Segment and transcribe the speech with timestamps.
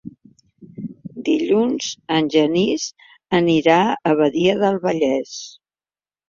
[1.27, 2.87] Dilluns en Genís
[3.41, 5.37] anirà a Badia del Vallès.